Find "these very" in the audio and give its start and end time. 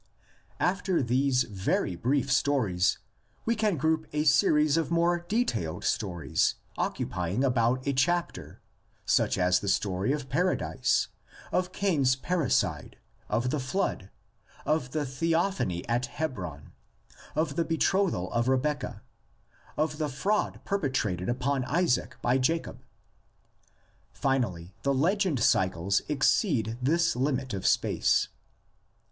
1.03-1.95